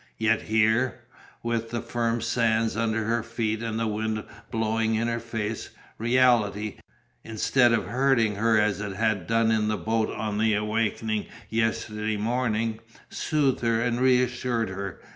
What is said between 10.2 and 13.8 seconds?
awakening yesterday morning, soothed her